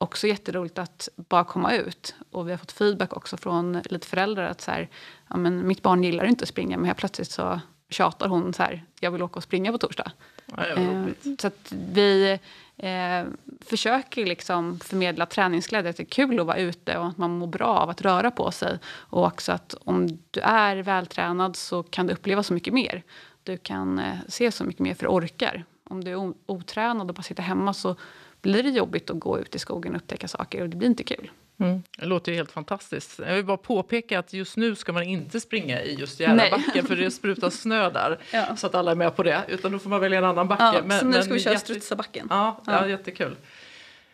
också 0.00 0.26
jätteroligt 0.26 0.78
att 0.78 1.08
bara 1.16 1.44
komma 1.44 1.74
ut. 1.74 2.14
Och 2.30 2.46
vi 2.48 2.50
har 2.50 2.58
fått 2.58 2.72
feedback 2.72 3.16
också 3.16 3.36
från 3.36 3.82
lite 3.84 4.06
föräldrar 4.06 4.44
att 4.44 4.60
så 4.60 4.70
här, 4.70 4.88
ja, 5.28 5.36
men 5.36 5.66
mitt 5.66 5.82
barn 5.82 6.04
gillar 6.04 6.24
inte 6.24 6.42
att 6.42 6.48
springa 6.48 6.76
men 6.76 6.86
helt 6.86 6.98
plötsligt 6.98 7.30
så 7.30 7.60
tjatar 7.88 8.28
hon 8.28 8.54
så 8.54 8.62
här, 8.62 8.84
jag 9.00 9.10
vill 9.10 9.22
åka 9.22 9.36
och 9.36 9.42
springa 9.42 9.72
på 9.72 9.78
torsdag. 9.78 10.12
Ja, 10.56 10.66
eh, 10.66 11.06
så 11.38 11.46
att 11.46 11.72
vi 11.72 12.38
eh, 12.76 13.24
försöker 13.60 14.26
liksom 14.26 14.80
förmedla 14.80 15.26
träningsglädje, 15.26 15.90
att 15.90 15.96
det 15.96 16.02
är 16.02 16.04
kul 16.04 16.40
att 16.40 16.46
vara 16.46 16.56
ute 16.56 16.98
och 16.98 17.06
att 17.06 17.18
man 17.18 17.38
mår 17.38 17.46
bra 17.46 17.78
av 17.78 17.90
att 17.90 18.02
röra 18.02 18.30
på 18.30 18.50
sig. 18.50 18.78
Och 18.86 19.24
också 19.24 19.52
att 19.52 19.74
om 19.84 20.18
du 20.30 20.40
är 20.40 20.76
vältränad 20.76 21.56
så 21.56 21.82
kan 21.82 22.06
du 22.06 22.12
uppleva 22.12 22.42
så 22.42 22.54
mycket 22.54 22.74
mer. 22.74 23.02
Du 23.42 23.56
kan 23.56 23.98
eh, 23.98 24.16
se 24.28 24.52
så 24.52 24.64
mycket 24.64 24.80
mer 24.80 24.94
för 24.94 25.06
orkar. 25.06 25.64
Om 25.84 26.04
du 26.04 26.10
är 26.10 26.32
otränad 26.46 27.08
och 27.08 27.14
bara 27.14 27.22
sitter 27.22 27.42
hemma 27.42 27.74
så 27.74 27.96
blir 28.42 28.62
det 28.62 28.70
jobbigt 28.70 29.10
att 29.10 29.20
gå 29.20 29.38
ut 29.38 29.54
i 29.54 29.58
skogen 29.58 29.94
och 29.94 30.00
upptäcka 30.00 30.28
saker 30.28 30.62
och 30.62 30.68
det 30.68 30.76
blir 30.76 30.88
inte 30.88 31.04
kul. 31.04 31.30
Mm. 31.60 31.82
Det 31.98 32.06
låter 32.06 32.32
ju 32.32 32.36
helt 32.36 32.52
fantastiskt. 32.52 33.18
Jag 33.18 33.34
vill 33.34 33.44
bara 33.44 33.56
påpeka 33.56 34.18
att 34.18 34.32
just 34.32 34.56
nu 34.56 34.74
ska 34.74 34.92
man 34.92 35.02
inte 35.02 35.40
springa 35.40 35.82
i 35.82 35.94
just 35.94 36.20
Järvabacken 36.20 36.86
för 36.86 36.96
det 36.96 37.10
sprutar 37.10 37.50
snö 37.50 37.90
där. 37.90 38.18
Ja. 38.32 38.56
Så 38.56 38.66
att 38.66 38.74
alla 38.74 38.90
är 38.90 38.94
med 38.94 39.16
på 39.16 39.22
det. 39.22 39.42
Utan 39.48 39.72
då 39.72 39.78
får 39.78 39.90
man 39.90 40.00
välja 40.00 40.18
en 40.18 40.24
annan 40.24 40.48
backe. 40.48 40.64
Ja, 40.64 40.82
men, 40.84 40.98
så 41.00 41.06
nu 41.06 41.22
ska 41.22 41.34
vi 41.34 41.40
köra 41.40 41.52
jätte... 41.52 41.64
Strutsabacken. 41.64 42.26
Ja, 42.30 42.62
ja. 42.66 42.72
ja, 42.72 42.88
jättekul. 42.88 43.36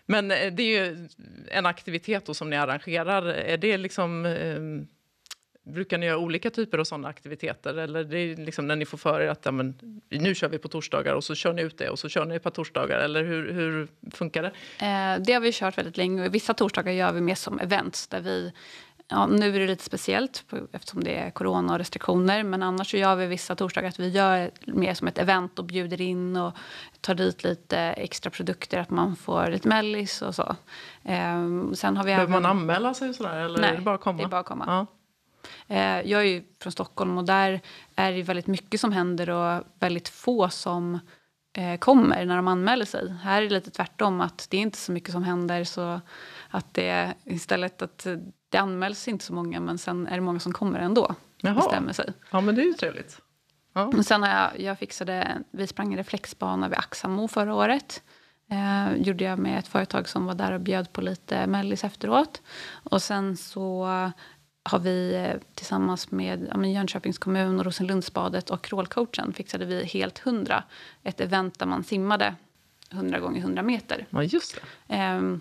Men 0.07 0.31
eh, 0.31 0.53
det 0.53 0.63
är 0.63 0.87
ju 0.87 1.09
en 1.49 1.67
aktivitet 1.67 2.37
som 2.37 2.51
ni 2.51 2.57
arrangerar. 2.57 3.27
Är 3.27 3.57
det 3.57 3.79
liksom... 3.79 4.27
Brukar 5.67 5.99
ni 5.99 6.07
göra 6.07 6.19
olika 6.19 6.51
typer 6.51 6.79
av 6.79 6.85
sådana 6.85 7.09
aktiviteter? 7.09 7.75
Eller 7.75 8.05
det 8.05 8.19
är 8.19 8.37
liksom 8.37 8.67
när 8.67 8.77
ni 8.77 8.85
får 8.85 8.99
för 8.99 9.21
er 9.21 9.29
att 9.29 9.45
ja, 9.45 9.51
men, 9.51 10.01
nu 10.09 10.35
kör 10.35 10.49
vi 10.49 10.59
på 10.59 10.69
torsdagar 10.69 11.15
och 11.15 11.25
så 11.25 11.35
kör 11.35 11.53
ni 11.53 11.63
ut 11.63 11.79
det 11.79 11.91
och 11.91 11.99
så 11.99 12.09
kör 12.09 12.25
ni 12.25 12.39
på 12.39 12.51
torsdagar? 12.51 12.99
Eller 12.99 13.25
hur, 13.25 13.53
hur 13.53 13.89
funkar 14.11 14.43
det? 14.43 14.49
Eh, 14.87 15.25
det 15.27 15.33
har 15.33 15.41
vi 15.41 15.53
kört 15.53 15.79
väldigt 15.79 15.97
länge. 15.97 16.29
Vissa 16.29 16.55
torsdagar 16.55 16.93
gör 16.93 17.13
vi 17.13 17.21
mer 17.21 17.35
som 17.35 17.61
events 17.61 18.09
där 18.09 18.21
vi 18.21 18.53
Ja, 19.09 19.27
nu 19.27 19.57
är 19.57 19.61
det 19.61 19.67
lite 19.67 19.85
speciellt 19.85 20.45
eftersom 20.73 21.05
det 21.05 21.15
är 21.15 21.31
corona 21.31 21.73
och 21.73 21.79
restriktioner. 21.79 22.43
Men 22.43 22.63
annars 22.63 22.91
så 22.91 22.97
gör 22.97 23.17
vi 23.17 23.27
vissa 23.27 23.57
torsdagar 23.57 23.89
att 23.89 23.99
vi 23.99 24.09
gör 24.09 24.51
mer 24.67 24.95
som 24.95 25.09
ett 25.09 25.19
event 25.19 25.59
och 25.59 25.65
bjuder 25.65 26.01
in 26.01 26.37
och 26.37 26.53
tar 27.01 27.15
dit 27.15 27.45
lite 27.45 27.79
extra 27.79 28.31
produkter. 28.31 28.79
Att 28.79 28.91
man 28.91 29.17
får 29.17 29.47
lite 29.47 29.69
mellis 29.69 30.23
och 30.23 30.35
så. 30.35 30.57
Ehm, 31.05 31.75
sen 31.75 31.97
har 31.97 32.05
vi 32.05 32.09
Behöver 32.09 32.23
även... 32.23 32.43
man 32.43 32.51
anmäla 32.51 32.95
sig 32.95 33.15
sådär, 33.15 33.37
eller 33.37 33.61
Nej, 33.61 33.71
är 33.71 33.77
det 33.77 33.83
bara 33.83 33.95
att 33.95 34.01
komma? 34.01 34.19
det 34.19 34.25
är 34.25 34.29
bara 34.29 34.41
att 34.41 34.47
komma. 34.47 34.65
Ja. 34.67 34.87
Eh, 35.69 36.01
jag 36.01 36.21
är 36.21 36.25
ju 36.25 36.43
från 36.61 36.73
Stockholm 36.73 37.19
och 37.19 37.25
där 37.25 37.61
är 37.97 38.13
det 38.13 38.23
väldigt 38.23 38.47
mycket 38.47 38.81
som 38.81 38.93
händer 38.93 39.31
och 39.31 39.65
väldigt 39.79 40.09
få 40.09 40.49
som 40.49 40.99
eh, 41.57 41.79
kommer 41.79 42.25
när 42.25 42.37
de 42.37 42.49
anmäler 42.49 42.85
sig. 42.85 43.13
Här 43.23 43.43
är 43.43 43.47
det 43.47 43.55
lite 43.55 43.71
tvärtom, 43.71 44.21
att 44.21 44.47
det 44.51 44.57
är 44.57 44.61
inte 44.61 44.79
så 44.79 44.93
mycket 44.93 45.13
som 45.13 45.23
händer. 45.23 45.65
så 45.65 46.01
att 46.51 46.75
det 46.75 47.15
istället 47.25 47.83
att 47.83 48.07
det 48.49 48.59
anmäls 48.59 49.09
inte 49.09 49.25
så 49.25 49.33
många 49.33 49.61
men 49.61 49.79
sen 49.79 50.07
är 50.07 50.15
det 50.15 50.21
många 50.21 50.41
som 50.41 50.53
kommer 50.53 50.79
ändå. 50.79 51.15
Jaha. 51.41 51.55
Bestämmer 51.55 51.93
sig. 51.93 52.13
Ja 52.31 52.41
men 52.41 52.55
det 52.55 52.63
är 52.63 52.67
ju 52.67 52.73
trevligt. 52.73 53.21
Ja. 53.73 54.03
Sen 54.03 54.23
har 54.23 54.31
jag, 54.31 54.61
jag 54.61 54.79
fixade, 54.79 55.43
vi 55.51 55.67
sprang 55.67 55.93
en 55.93 55.97
reflexbana 55.97 56.69
vid 56.69 56.79
Axamo 56.79 57.29
förra 57.29 57.55
året. 57.55 58.03
Eh, 58.51 58.97
gjorde 58.97 59.25
jag 59.25 59.39
med 59.39 59.59
ett 59.59 59.69
företag 59.69 60.09
som 60.09 60.27
var 60.27 60.35
där 60.35 60.53
och 60.53 60.61
bjöd 60.61 60.93
på 60.93 61.01
lite 61.01 61.47
mellis 61.47 61.85
efteråt. 61.85 62.43
Och 62.69 63.03
sen 63.03 63.37
så 63.37 63.89
har 64.67 64.79
vi 64.79 65.15
eh, 65.15 65.41
tillsammans 65.55 66.11
med 66.11 66.49
ja, 66.55 66.67
Jönköpings 66.67 67.19
kommun 67.19 67.59
och 67.59 67.65
Rosenlundsbadet 67.65 68.51
och 68.51 68.63
crawlcoachen 68.63 69.33
fixade 69.33 69.65
vi 69.65 69.85
Helt 69.85 70.19
hundra. 70.19 70.65
Ett 71.03 71.21
event 71.21 71.59
där 71.59 71.67
man 71.67 71.85
simmade 71.85 72.35
100 72.91 73.21
gånger 73.21 73.41
100 73.41 73.63
meter. 73.63 74.07
Ja, 74.11 74.23
just 74.23 74.61
det. 74.87 74.95
Eh, 74.95 75.37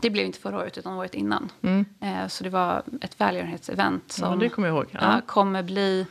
det 0.00 0.10
blev 0.10 0.26
inte 0.26 0.38
förra 0.38 0.58
året, 0.58 0.78
utan 0.78 0.92
året 0.92 1.14
innan. 1.14 1.50
Mm. 1.62 1.84
Eh, 2.00 2.28
så 2.28 2.44
det 2.44 2.50
var 2.50 2.82
ett 3.00 3.20
välgörenhetsevent 3.20 4.12
som 4.12 4.30
ja, 4.30 4.36
det 4.36 4.48
kommer. 4.48 4.86
Ja. 4.90 5.20
kommer 5.26 5.62
bli 5.62 6.06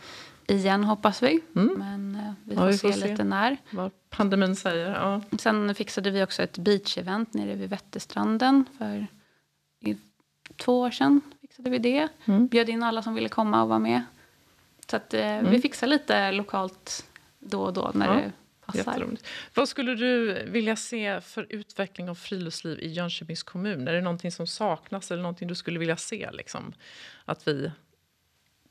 igen, 0.48 0.84
hoppas 0.84 1.24
vi. 1.24 1.40
Mm. 1.56 1.76
Men 1.78 2.16
eh, 2.16 2.34
vi 2.44 2.56
får, 2.56 2.64
ja, 2.64 2.72
vi 2.72 2.78
får 2.78 2.92
se, 2.92 3.00
se, 3.00 3.10
lite 3.10 3.24
när. 3.24 3.58
Vad 3.70 3.92
pandemin 4.10 4.56
säger. 4.56 4.92
Ja. 4.92 5.22
Sen 5.38 5.76
fixade 5.76 6.12
vi 6.12 6.24
också 6.24 6.44
ett 6.44 6.58
beach-event 6.58 7.28
nere 7.32 7.56
vid 7.56 7.70
Vätterstranden 7.70 8.66
för 8.78 9.08
två 10.58 10.80
år 10.80 10.92
sedan. 10.92 11.22
Fixade 11.58 11.70
vi 11.70 11.80
det. 11.80 12.08
Mm. 12.26 12.48
Bjöd 12.48 12.70
in 12.70 12.84
alla 12.84 13.02
som 13.02 13.16
ville 13.16 13.30
komma 13.30 13.64
och 13.64 13.70
vara 13.70 13.80
med. 13.80 14.04
Så 14.90 14.96
att, 14.96 15.14
eh, 15.14 15.22
mm. 15.22 15.52
vi 15.52 15.62
fixar 15.62 15.88
lite 15.88 16.32
lokalt 16.32 17.06
då 17.40 17.62
och 17.62 17.74
då 17.74 17.92
när 17.94 18.08
ja. 18.08 18.14
det 18.14 18.32
passar. 18.66 19.08
Vad 19.54 19.70
skulle 19.70 19.96
du 19.96 20.44
vilja 20.50 20.76
se 20.76 21.22
för 21.22 21.48
utveckling 21.50 22.10
av 22.10 22.16
friluftsliv 22.16 22.80
i 22.80 22.88
Jönköpings 22.88 23.44
kommun? 23.44 23.88
Är 23.88 23.94
det 23.94 24.02
någonting 24.02 24.32
som 24.32 24.48
saknas 24.48 25.12
eller 25.12 25.22
någonting 25.22 25.48
du 25.48 25.56
skulle 25.56 25.80
vilja 25.80 25.98
se? 25.98 26.30
Liksom? 26.32 26.74
Att 27.26 27.48
vi... 27.48 27.72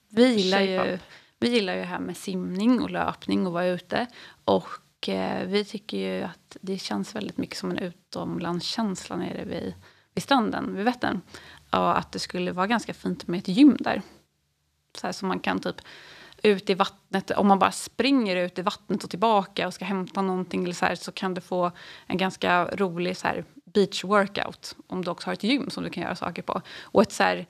Vi 0.08 0.34
gillar, 0.34 0.60
ju, 0.60 0.98
vi 1.38 1.48
gillar 1.48 1.74
ju 1.74 1.80
det 1.80 1.86
här 1.86 1.98
med 1.98 2.16
simning 2.16 2.80
och 2.80 2.90
löpning 2.90 3.46
och 3.46 3.52
vara 3.52 3.66
ute. 3.66 4.06
Och 4.44 5.08
eh, 5.08 5.46
vi 5.46 5.64
tycker 5.64 5.96
ju 5.96 6.22
att 6.22 6.56
det 6.60 6.78
känns 6.78 7.14
väldigt 7.14 7.36
mycket 7.36 7.58
som 7.58 7.70
en 7.70 7.78
utomlandskänsla 7.78 9.16
nere 9.16 9.44
vid, 9.44 9.74
vid 10.14 10.22
stranden, 10.22 10.76
vid 10.76 10.84
Vättern. 10.84 11.20
Och 11.70 11.98
att 11.98 12.12
det 12.12 12.18
skulle 12.18 12.52
vara 12.52 12.66
ganska 12.66 12.94
fint 12.94 13.26
med 13.26 13.38
ett 13.38 13.48
gym 13.48 13.76
där. 13.80 14.02
Så 14.98 15.06
här 15.06 15.12
som 15.12 15.28
man 15.28 15.40
kan 15.40 15.58
typ 15.58 15.80
ut 16.42 16.70
i 16.70 16.74
vattnet, 16.74 17.30
om 17.30 17.46
man 17.46 17.58
bara 17.58 17.72
springer 17.72 18.36
ut 18.36 18.58
i 18.58 18.62
vattnet 18.62 19.04
och 19.04 19.10
tillbaka 19.10 19.66
och 19.66 19.74
ska 19.74 19.84
hämta 19.84 20.22
någonting 20.22 20.64
eller 20.64 20.74
så, 20.74 20.86
här, 20.86 20.94
så 20.94 21.12
kan 21.12 21.34
du 21.34 21.40
få 21.40 21.72
en 22.06 22.16
ganska 22.16 22.64
rolig 22.64 23.16
så 23.16 23.26
här, 23.26 23.44
beach 23.64 24.04
workout 24.04 24.76
om 24.86 25.04
du 25.04 25.10
också 25.10 25.28
har 25.28 25.32
ett 25.32 25.42
gym 25.42 25.70
som 25.70 25.84
du 25.84 25.90
kan 25.90 26.02
göra 26.02 26.16
saker 26.16 26.42
på. 26.42 26.62
Och 26.82 27.02
ett 27.02 27.12
så 27.12 27.22
här, 27.22 27.46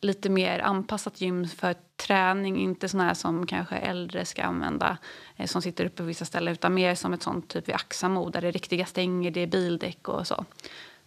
lite 0.00 0.30
mer 0.30 0.58
anpassat 0.58 1.20
gym 1.20 1.48
för 1.48 1.74
träning, 1.96 2.58
inte 2.58 2.88
såna 2.88 3.04
här 3.04 3.14
som 3.14 3.46
kanske 3.46 3.76
äldre 3.76 4.24
ska 4.24 4.42
använda 4.42 4.98
eh, 5.36 5.46
som 5.46 5.62
sitter 5.62 5.84
uppe 5.84 5.96
på 5.96 6.02
vissa 6.02 6.24
ställen, 6.24 6.52
utan 6.52 6.74
mer 6.74 6.94
som 6.94 7.12
ett 7.12 7.22
sånt 7.22 7.48
typ 7.48 7.68
vid 7.68 7.74
Axamo 7.74 8.30
där 8.30 8.40
det 8.40 8.48
är 8.48 8.52
riktiga 8.52 8.86
stänger, 8.86 9.30
det 9.30 9.40
är 9.40 9.46
bildäck 9.46 10.08
och 10.08 10.26
så. 10.26 10.44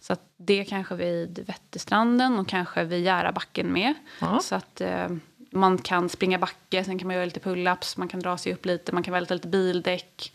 Så 0.00 0.12
att 0.12 0.22
det 0.36 0.64
kanske 0.64 0.94
vid 0.94 1.44
Vätterstranden 1.46 2.38
och 2.38 2.48
kanske 2.48 2.84
vid 2.84 3.04
Järabacken 3.04 3.72
med. 3.72 3.94
Ja. 4.20 4.40
Så 4.42 4.54
att 4.54 4.80
eh, 4.80 5.08
man 5.50 5.78
kan 5.78 6.08
springa 6.08 6.38
backe, 6.38 6.84
sen 6.84 6.98
kan 6.98 7.06
man 7.06 7.16
göra 7.16 7.24
lite 7.24 7.40
pull-ups, 7.40 7.98
man 7.98 8.08
kan 8.08 8.20
dra 8.20 8.38
sig 8.38 8.52
upp 8.52 8.66
lite, 8.66 8.92
man 8.92 9.02
kan 9.02 9.12
välja 9.12 9.34
lite 9.34 9.48
bildäck. 9.48 10.32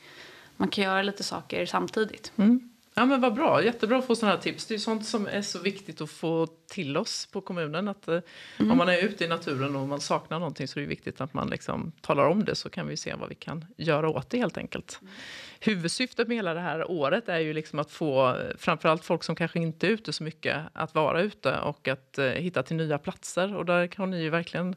Man 0.58 0.68
kan 0.68 0.84
göra 0.84 1.02
lite 1.02 1.24
saker 1.24 1.66
samtidigt. 1.66 2.32
Mm. 2.36 2.71
Ja 3.02 3.06
men 3.06 3.22
vad 3.22 3.34
bra, 3.34 3.64
jättebra 3.64 3.98
att 3.98 4.06
få 4.06 4.16
sådana 4.16 4.36
här 4.36 4.42
tips. 4.42 4.66
Det 4.66 4.74
är 4.74 4.78
sånt 4.78 5.06
som 5.06 5.28
är 5.28 5.42
så 5.42 5.60
viktigt 5.60 6.02
att 6.02 6.10
få 6.10 6.48
till 6.68 6.98
oss 6.98 7.26
på 7.32 7.42
kommunen. 7.42 7.88
Att 7.88 8.08
eh, 8.08 8.20
mm. 8.58 8.72
om 8.72 8.78
man 8.78 8.90
är 8.90 8.98
ute 8.98 9.26
i 9.26 9.28
naturen 9.28 9.76
och 9.76 9.88
man 9.88 10.02
saknar 10.02 10.40
någonting 10.40 10.68
så 10.68 10.80
är 10.80 10.82
det 10.82 10.88
viktigt 10.88 11.22
att 11.22 11.34
man 11.34 11.50
liksom 11.50 11.92
talar 12.02 12.28
om 12.28 12.46
det 12.46 12.56
så 12.56 12.70
kan 12.70 12.88
vi 12.88 12.98
se 12.98 13.14
vad 13.14 13.30
vi 13.30 13.36
kan 13.36 13.66
göra 13.78 14.10
åt 14.10 14.30
det 14.30 14.38
helt 14.38 14.58
enkelt. 14.58 15.00
Mm. 15.02 15.14
Huvudsyftet 15.60 16.28
med 16.28 16.38
hela 16.38 16.54
det 16.54 16.60
här 16.60 16.92
året 16.92 17.30
är 17.30 17.40
ju 17.40 17.54
liksom 17.54 17.80
att 17.80 17.92
få 17.92 18.38
framförallt 18.58 19.06
folk 19.06 19.24
som 19.24 19.36
kanske 19.36 19.60
inte 19.60 19.88
är 19.88 19.92
ute 19.92 20.14
så 20.14 20.24
mycket 20.24 20.58
att 20.74 20.96
vara 20.96 21.22
ute 21.22 21.60
och 21.60 21.88
att 21.88 22.16
uh, 22.20 22.26
hitta 22.26 22.64
till 22.64 22.76
nya 22.76 22.98
platser. 22.98 23.56
Och 23.56 23.66
där 23.66 23.88
kan 23.88 24.12
ni 24.12 24.22
ju 24.22 24.30
verkligen 24.30 24.76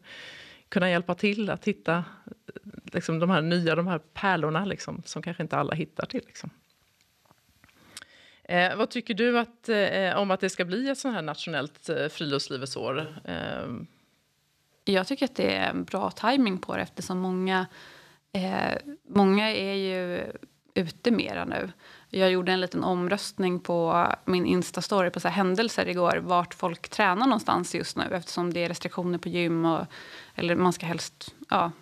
kunna 0.69 0.91
hjälpa 0.91 1.15
till 1.15 1.51
att 1.51 1.65
hitta 1.65 2.05
liksom, 2.85 3.19
de 3.19 3.31
här 3.31 3.43
nya 3.43 3.75
de 3.75 3.87
här 3.87 3.99
pärlorna 3.99 4.65
liksom, 4.65 5.03
som 5.05 5.23
kanske 5.23 5.43
inte 5.43 5.57
alla 5.57 5.75
hittar 5.75 6.07
till. 6.07 6.23
Liksom. 6.27 6.51
Eh, 8.45 8.77
vad 8.77 8.91
tycker 8.91 9.15
du 9.15 9.39
att, 9.39 9.69
eh, 9.69 10.17
om 10.17 10.31
att 10.31 10.41
det 10.41 10.51
ska 10.51 10.65
bli 10.65 10.89
ett 10.89 10.99
sånt 10.99 11.15
här 11.15 11.23
nationellt 11.23 11.89
eh, 11.89 12.09
friluftslivets 12.09 12.77
år? 12.77 13.15
Eh, 13.25 13.67
jag 14.85 15.07
tycker 15.07 15.25
att 15.25 15.37
det 15.37 15.57
är 15.57 15.71
en 15.71 15.85
bra 15.85 16.11
timing 16.11 16.59
på 16.59 16.77
det 16.77 16.83
eftersom 16.83 17.19
många, 17.19 17.67
eh, 18.33 18.79
många 19.09 19.51
är 19.51 19.75
ju 19.75 20.33
ute 20.75 21.11
mera 21.11 21.45
nu. 21.45 21.73
Jag 22.11 22.31
gjorde 22.31 22.53
en 22.53 22.61
liten 22.61 22.85
omröstning 22.85 23.61
på 23.61 24.09
min 24.25 24.47
Insta-story 24.47 25.11
på 25.11 25.21
så 25.21 25.29
händelser 25.29 25.89
igår 25.89 26.17
vart 26.17 26.55
folk 26.55 26.89
tränar 26.89 27.27
någonstans 27.27 27.75
just 27.75 27.97
nu 27.97 28.05
eftersom 28.13 28.53
det 28.53 28.65
är 28.65 28.69
restriktioner 28.69 29.19
på 29.19 29.29
gym 29.29 29.65
och 29.65 29.87
eller 30.35 30.57
man 30.57 30.73
ska 30.73 30.87
helst 30.87 31.35
ja, 31.49 31.73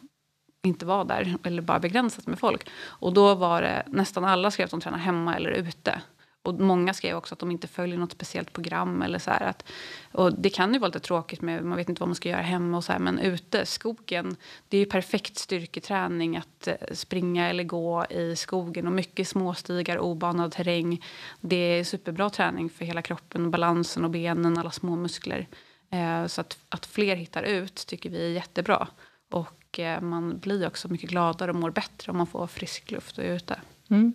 inte 0.62 0.86
vara 0.86 1.04
där 1.04 1.36
eller 1.44 1.62
bara 1.62 1.78
begränsat 1.78 2.26
med 2.26 2.38
folk. 2.38 2.68
Och 2.84 3.12
då 3.12 3.34
var 3.34 3.62
det 3.62 3.82
nästan 3.86 4.24
alla 4.24 4.50
skrev 4.50 4.64
att 4.64 4.70
de 4.70 4.80
tränar 4.80 4.98
hemma 4.98 5.36
eller 5.36 5.50
ute. 5.50 6.02
Och 6.42 6.60
många 6.60 6.94
skrev 6.94 7.16
också 7.16 7.34
att 7.34 7.38
de 7.38 7.50
inte 7.50 7.68
följer 7.68 7.98
något 7.98 8.12
speciellt 8.12 8.52
program. 8.52 9.02
Eller 9.02 9.18
så 9.18 9.30
att, 9.30 9.64
och 10.12 10.32
det 10.38 10.50
kan 10.50 10.72
ju 10.72 10.78
vara 10.78 10.88
lite 10.88 11.00
tråkigt, 11.00 11.40
med, 11.40 11.64
man 11.64 11.78
vet 11.78 11.88
inte 11.88 12.00
vad 12.00 12.08
man 12.08 12.14
ska 12.14 12.28
göra 12.28 12.42
hemma. 12.42 12.76
Och 12.76 12.84
så 12.84 12.92
här, 12.92 12.98
men 12.98 13.18
ute, 13.18 13.66
skogen, 13.66 14.36
det 14.68 14.76
är 14.76 14.78
ju 14.80 14.86
perfekt 14.86 15.36
styrketräning 15.36 16.36
att 16.36 16.68
eh, 16.68 16.74
springa 16.92 17.50
eller 17.50 17.64
gå 17.64 18.04
i 18.10 18.36
skogen. 18.36 18.86
Och 18.86 18.92
mycket 18.92 19.28
småstigar, 19.28 19.98
obanad 19.98 20.52
terräng. 20.52 21.04
Det 21.40 21.56
är 21.56 21.84
superbra 21.84 22.30
träning 22.30 22.70
för 22.70 22.84
hela 22.84 23.02
kroppen, 23.02 23.50
balansen 23.50 24.04
och 24.04 24.10
benen, 24.10 24.58
alla 24.58 24.70
små 24.70 24.96
muskler. 24.96 25.48
Eh, 25.90 26.26
så 26.26 26.40
att, 26.40 26.58
att 26.68 26.86
fler 26.86 27.16
hittar 27.16 27.42
ut 27.42 27.74
tycker 27.86 28.10
vi 28.10 28.26
är 28.26 28.30
jättebra. 28.30 28.88
Och 29.30 29.78
eh, 29.78 30.00
man 30.00 30.38
blir 30.38 30.66
också 30.66 30.88
mycket 30.88 31.10
gladare 31.10 31.50
och 31.50 31.56
mår 31.56 31.70
bättre 31.70 32.12
om 32.12 32.18
man 32.18 32.26
får 32.26 32.46
frisk 32.46 32.90
luft 32.90 33.18
och 33.18 33.24
är 33.24 33.34
ute. 33.34 33.60
Mm. 33.90 34.14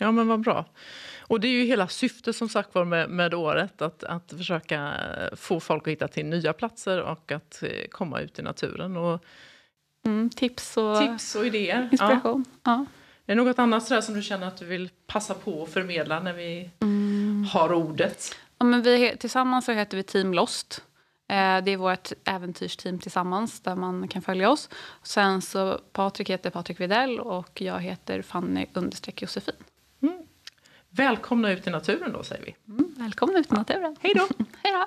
Ja, 0.00 0.12
men 0.12 0.28
vad 0.28 0.40
bra. 0.40 0.64
Och 1.20 1.40
det 1.40 1.48
är 1.48 1.52
ju 1.52 1.64
hela 1.64 1.88
syftet 1.88 2.36
som 2.36 2.48
sagt 2.48 2.74
var 2.74 2.84
med, 2.84 3.10
med 3.10 3.34
året, 3.34 3.82
att, 3.82 4.04
att 4.04 4.32
försöka 4.36 4.94
få 5.36 5.60
folk 5.60 5.82
att 5.82 5.92
hitta 5.92 6.08
till 6.08 6.26
nya 6.26 6.52
platser 6.52 7.02
och 7.02 7.32
att 7.32 7.62
eh, 7.62 7.88
komma 7.90 8.20
ut 8.20 8.38
i 8.38 8.42
naturen. 8.42 8.96
Och, 8.96 9.24
mm, 10.06 10.30
tips, 10.30 10.76
och 10.76 10.98
tips 10.98 11.34
och 11.34 11.46
idéer. 11.46 11.88
Inspiration. 11.92 12.44
Ja. 12.48 12.60
Ja. 12.64 12.86
Är 13.26 13.36
det 13.36 13.42
något 13.42 13.58
annat 13.58 13.86
sådär 13.86 14.00
som 14.00 14.14
du 14.14 14.22
känner 14.22 14.46
att 14.46 14.56
du 14.56 14.64
vill 14.64 14.90
passa 15.06 15.34
på 15.34 15.62
att 15.62 15.68
förmedla 15.68 16.20
när 16.20 16.32
vi 16.32 16.70
mm. 16.80 17.46
har 17.52 17.72
ordet? 17.72 18.36
Ja, 18.58 18.66
men 18.66 18.82
vi, 18.82 19.16
tillsammans 19.16 19.64
så 19.64 19.72
heter 19.72 19.96
vi 19.96 20.02
Team 20.02 20.34
Lost. 20.34 20.84
Eh, 21.28 21.64
det 21.64 21.70
är 21.70 21.76
vårt 21.76 22.12
äventyrsteam 22.24 22.98
tillsammans 22.98 23.60
där 23.60 23.76
man 23.76 24.08
kan 24.08 24.22
följa 24.22 24.50
oss. 24.50 24.68
Sen 25.02 25.42
så 25.42 25.80
Patrik 25.92 26.30
heter 26.30 26.50
Patrik 26.50 26.80
Videll 26.80 27.20
och 27.20 27.60
jag 27.60 27.80
heter 27.80 28.22
Fanny 28.22 28.66
understreck 28.74 29.22
Josefin. 29.22 29.54
Välkomna 30.90 31.52
ut 31.52 31.66
i 31.66 31.70
naturen 31.70 32.12
då 32.12 32.22
säger 32.22 32.44
vi. 32.44 32.56
Mm, 32.68 32.94
välkomna 32.98 33.38
ut 33.38 33.52
i 33.52 33.54
naturen. 33.54 33.96
Hej 34.00 34.14
då! 34.14 34.28
Hej 34.62 34.72
då! 34.72 34.86